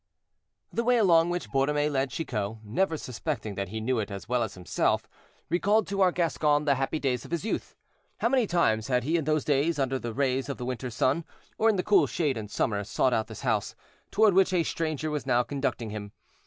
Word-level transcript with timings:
The 0.73 0.83
way 0.83 0.97
along 0.97 1.29
which 1.29 1.51
Borromée 1.51 1.91
led 1.91 2.09
Chicot, 2.09 2.57
never 2.63 2.97
suspecting 2.97 3.53
that 3.53 3.69
he 3.69 3.79
knew 3.79 3.99
it 3.99 4.09
as 4.09 4.27
well 4.27 4.41
as 4.41 4.55
himself, 4.55 5.07
recalled 5.47 5.85
to 5.89 6.01
our 6.01 6.11
Gascon 6.11 6.65
the 6.65 6.73
happy 6.73 6.97
days 6.97 7.23
of 7.23 7.29
his 7.29 7.45
youth. 7.45 7.75
How 8.17 8.27
many 8.27 8.47
times 8.47 8.87
had 8.87 9.03
he 9.03 9.15
in 9.15 9.25
those 9.25 9.45
days, 9.45 9.77
under 9.77 9.99
the 9.99 10.11
rays 10.11 10.49
of 10.49 10.57
the 10.57 10.65
winter 10.65 10.89
sun, 10.89 11.23
or 11.59 11.69
in 11.69 11.75
the 11.75 11.83
cool 11.83 12.07
shade 12.07 12.35
in 12.35 12.47
summer, 12.47 12.83
sought 12.83 13.13
out 13.13 13.27
this 13.27 13.41
house, 13.41 13.75
toward 14.09 14.33
which 14.33 14.53
a 14.53 14.63
stranger 14.63 15.11
was 15.11 15.27
now 15.27 15.43
conducting 15.43 15.91
him. 15.91 16.13